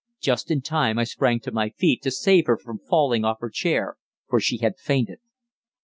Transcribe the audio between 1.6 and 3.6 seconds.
feet to save her from falling off her